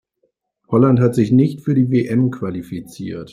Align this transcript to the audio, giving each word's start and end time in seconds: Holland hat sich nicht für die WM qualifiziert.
Holland 0.69 0.99
hat 0.99 1.13
sich 1.13 1.31
nicht 1.31 1.61
für 1.61 1.75
die 1.75 1.91
WM 1.91 2.31
qualifiziert. 2.31 3.29